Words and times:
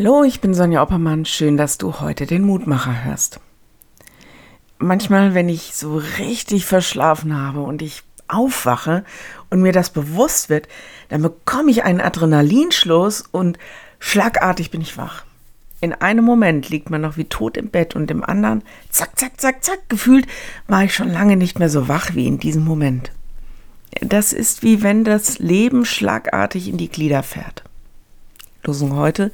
Hallo, 0.00 0.22
ich 0.22 0.40
bin 0.40 0.54
Sonja 0.54 0.80
Oppermann. 0.80 1.24
Schön, 1.24 1.56
dass 1.56 1.76
du 1.76 1.98
heute 1.98 2.24
den 2.24 2.44
Mutmacher 2.44 3.02
hörst. 3.02 3.40
Manchmal, 4.78 5.34
wenn 5.34 5.48
ich 5.48 5.74
so 5.74 5.96
richtig 6.20 6.66
verschlafen 6.66 7.36
habe 7.36 7.62
und 7.62 7.82
ich 7.82 8.04
aufwache 8.28 9.04
und 9.50 9.60
mir 9.60 9.72
das 9.72 9.90
bewusst 9.90 10.50
wird, 10.50 10.68
dann 11.08 11.22
bekomme 11.22 11.72
ich 11.72 11.82
einen 11.82 12.00
Adrenalinschluss 12.00 13.24
und 13.32 13.58
schlagartig 13.98 14.70
bin 14.70 14.82
ich 14.82 14.96
wach. 14.96 15.24
In 15.80 15.92
einem 15.92 16.24
Moment 16.24 16.68
liegt 16.68 16.90
man 16.90 17.00
noch 17.00 17.16
wie 17.16 17.24
tot 17.24 17.56
im 17.56 17.68
Bett 17.68 17.96
und 17.96 18.08
im 18.12 18.22
anderen, 18.22 18.62
zack, 18.90 19.18
zack, 19.18 19.40
zack, 19.40 19.64
zack, 19.64 19.88
gefühlt 19.88 20.28
war 20.68 20.84
ich 20.84 20.94
schon 20.94 21.10
lange 21.10 21.34
nicht 21.34 21.58
mehr 21.58 21.70
so 21.70 21.88
wach 21.88 22.14
wie 22.14 22.28
in 22.28 22.38
diesem 22.38 22.62
Moment. 22.62 23.10
Das 24.00 24.32
ist 24.32 24.62
wie 24.62 24.84
wenn 24.84 25.02
das 25.02 25.40
Leben 25.40 25.84
schlagartig 25.84 26.68
in 26.68 26.76
die 26.76 26.88
Glieder 26.88 27.24
fährt. 27.24 27.64
Losung 28.62 28.94
heute. 28.94 29.32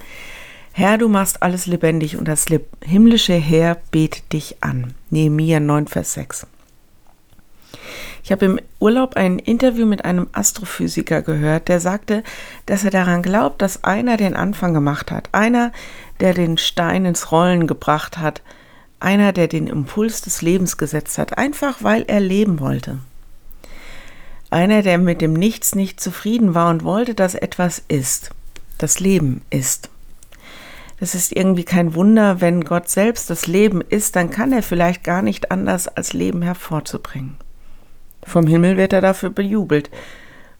Herr, 0.77 0.99
du 0.99 1.09
machst 1.09 1.41
alles 1.41 1.67
lebendig 1.67 2.17
und 2.17 2.27
das 2.27 2.47
himmlische 2.85 3.35
Heer 3.35 3.77
betet 3.93 4.33
dich 4.33 4.57
an. 4.61 4.95
Nehemiah 5.09 5.61
9, 5.61 5.87
Vers 5.87 6.15
6. 6.15 6.49
Ich 8.25 8.33
habe 8.33 8.47
im 8.47 8.61
Urlaub 8.81 9.15
ein 9.15 9.39
Interview 9.39 9.87
mit 9.87 10.05
einem 10.05 10.27
Astrophysiker 10.33 11.23
gehört, 11.23 11.69
der 11.69 11.79
sagte, 11.79 12.25
dass 12.67 12.83
er 12.83 12.91
daran 12.91 13.23
glaubt, 13.23 13.63
dass 13.63 13.85
einer 13.85 14.17
den 14.17 14.35
Anfang 14.35 14.75
gemacht 14.75 15.13
hat, 15.13 15.29
einer, 15.31 15.71
der 16.19 16.35
den 16.35 16.59
Stein 16.59 17.05
ins 17.05 17.31
Rollen 17.31 17.69
gebracht 17.69 18.19
hat, 18.19 18.43
einer, 18.99 19.33
der 19.33 19.47
den 19.47 19.69
Impuls 19.69 20.23
des 20.23 20.43
Lebens 20.43 20.77
gesetzt 20.77 21.19
hat, 21.19 21.39
einfach 21.39 21.85
weil 21.85 22.03
er 22.09 22.19
leben 22.19 22.59
wollte. 22.59 22.99
Einer, 24.51 24.83
der 24.83 24.99
mit 24.99 25.21
dem 25.21 25.35
Nichts 25.35 25.77
nicht 25.77 26.01
zufrieden 26.01 26.57
war 26.57 26.69
und 26.71 26.83
wollte, 26.83 27.15
dass 27.15 27.37
etwas 27.37 27.81
ist, 27.87 28.31
das 28.79 28.99
Leben 28.99 29.43
ist. 29.51 29.89
Es 31.01 31.15
ist 31.15 31.33
irgendwie 31.33 31.65
kein 31.65 31.95
Wunder, 31.95 32.41
wenn 32.41 32.65
Gott 32.65 32.89
selbst 32.89 33.29
das 33.29 33.47
Leben 33.47 33.81
ist, 33.81 34.17
dann 34.17 34.31
kann 34.31 34.53
er 34.53 34.63
vielleicht 34.63 35.05
gar 35.05 35.23
nicht 35.23 35.51
anders, 35.51 35.89
als 35.89 36.13
Leben 36.13 36.43
hervorzubringen. 36.43 37.37
Vom 38.23 38.47
Himmel 38.47 38.77
wird 38.77 38.93
er 38.93 39.01
dafür 39.01 39.31
bejubelt, 39.31 39.91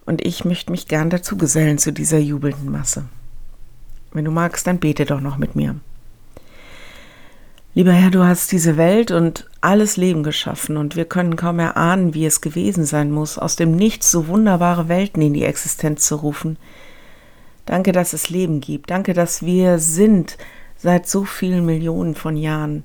und 0.07 0.25
ich 0.25 0.45
möchte 0.45 0.71
mich 0.71 0.87
gern 0.87 1.09
dazu 1.09 1.37
gesellen 1.39 1.79
zu 1.79 1.93
dieser 1.93 2.19
jubelnden 2.19 2.71
Masse. 2.71 3.05
Wenn 4.13 4.27
du 4.27 4.31
magst, 4.31 4.67
dann 4.67 4.79
bete 4.79 5.07
doch 5.07 5.21
noch 5.21 5.39
mit 5.39 5.57
mir. 5.57 5.77
Lieber 7.77 7.93
Herr, 7.93 8.11
du 8.11 8.23
hast 8.23 8.53
diese 8.53 8.77
Welt 8.77 9.11
und 9.11 9.51
alles 9.61 9.97
Leben 9.97 10.23
geschaffen 10.23 10.77
und 10.77 10.95
wir 10.95 11.07
können 11.07 11.35
kaum 11.35 11.59
erahnen, 11.59 12.15
wie 12.15 12.25
es 12.25 12.41
gewesen 12.41 12.85
sein 12.85 13.11
muss, 13.11 13.37
aus 13.37 13.57
dem 13.57 13.75
Nichts 13.75 14.13
so 14.13 14.29
wunderbare 14.29 14.89
Welten 14.89 15.21
in 15.23 15.35
die 15.35 15.45
Existenz 15.45 16.07
zu 16.07 16.17
rufen, 16.17 16.57
Danke, 17.67 17.93
dass 17.93 18.13
es 18.13 18.31
Leben 18.31 18.61
gibt. 18.61 18.91
Danke, 18.91 19.15
dass 19.15 19.43
wir 19.45 19.79
sind 19.79 20.37
seit 20.77 21.09
so 21.09 21.25
vielen 21.25 21.65
Millionen 21.65 22.15
von 22.15 22.37
Jahren. 22.37 22.85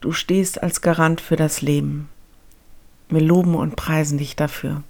Du 0.00 0.12
stehst 0.12 0.62
als 0.62 0.80
Garant 0.80 1.20
für 1.20 1.36
das 1.36 1.62
Leben. 1.62 2.08
Wir 3.08 3.20
loben 3.20 3.54
und 3.56 3.76
preisen 3.76 4.18
dich 4.18 4.36
dafür. 4.36 4.82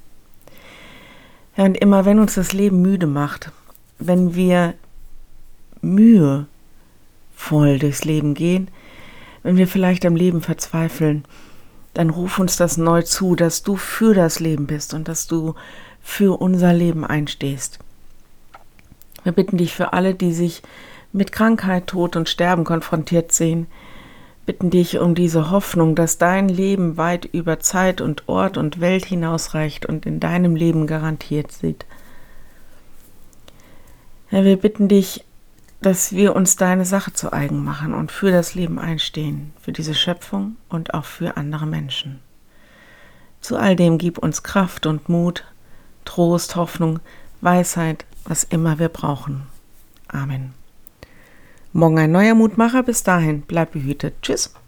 Ja, 1.56 1.64
und 1.64 1.76
immer 1.76 2.04
wenn 2.04 2.18
uns 2.18 2.34
das 2.34 2.52
Leben 2.52 2.82
müde 2.82 3.06
macht, 3.06 3.50
wenn 3.98 4.34
wir 4.34 4.74
mühevoll 5.80 6.46
durchs 7.78 8.04
Leben 8.04 8.34
gehen, 8.34 8.68
wenn 9.42 9.56
wir 9.56 9.66
vielleicht 9.66 10.04
am 10.04 10.16
Leben 10.16 10.42
verzweifeln, 10.42 11.24
dann 11.94 12.10
ruf 12.10 12.38
uns 12.38 12.56
das 12.56 12.76
neu 12.76 13.02
zu, 13.02 13.34
dass 13.34 13.62
du 13.62 13.76
für 13.76 14.14
das 14.14 14.38
Leben 14.38 14.66
bist 14.66 14.94
und 14.94 15.08
dass 15.08 15.26
du 15.26 15.54
für 16.02 16.40
unser 16.40 16.72
Leben 16.72 17.04
einstehst. 17.04 17.78
Wir 19.24 19.32
bitten 19.32 19.58
dich 19.58 19.74
für 19.74 19.92
alle, 19.92 20.14
die 20.14 20.32
sich 20.32 20.62
mit 21.12 21.32
Krankheit, 21.32 21.88
Tod 21.88 22.16
und 22.16 22.28
Sterben 22.28 22.64
konfrontiert 22.64 23.32
sehen, 23.32 23.66
bitten 24.46 24.70
dich 24.70 24.98
um 24.98 25.14
diese 25.14 25.50
Hoffnung, 25.50 25.94
dass 25.94 26.18
dein 26.18 26.48
Leben 26.48 26.96
weit 26.96 27.24
über 27.26 27.60
Zeit 27.60 28.00
und 28.00 28.28
Ort 28.28 28.56
und 28.56 28.80
Welt 28.80 29.04
hinausreicht 29.04 29.86
und 29.86 30.06
in 30.06 30.20
deinem 30.20 30.56
Leben 30.56 30.86
garantiert 30.86 31.52
sieht. 31.52 31.84
Herr, 34.28 34.44
wir 34.44 34.56
bitten 34.56 34.88
dich, 34.88 35.24
dass 35.82 36.12
wir 36.12 36.36
uns 36.36 36.56
deine 36.56 36.84
Sache 36.84 37.12
zu 37.12 37.32
eigen 37.32 37.64
machen 37.64 37.94
und 37.94 38.12
für 38.12 38.30
das 38.30 38.54
Leben 38.54 38.78
einstehen, 38.78 39.52
für 39.60 39.72
diese 39.72 39.94
Schöpfung 39.94 40.56
und 40.68 40.94
auch 40.94 41.04
für 41.04 41.36
andere 41.36 41.66
Menschen. 41.66 42.20
Zu 43.40 43.56
all 43.56 43.76
dem 43.76 43.98
gib 43.98 44.18
uns 44.18 44.42
Kraft 44.42 44.86
und 44.86 45.08
Mut, 45.08 45.44
Trost, 46.04 46.56
Hoffnung, 46.56 47.00
Weisheit, 47.40 48.04
was 48.24 48.44
immer 48.44 48.78
wir 48.78 48.88
brauchen. 48.88 49.46
Amen. 50.08 50.54
Morgen 51.72 51.98
ein 51.98 52.12
neuer 52.12 52.34
Mutmacher. 52.34 52.82
Bis 52.82 53.02
dahin, 53.02 53.42
bleib 53.42 53.72
behütet. 53.72 54.14
Tschüss. 54.22 54.52